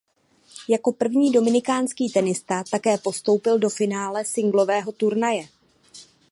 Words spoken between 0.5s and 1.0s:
Jako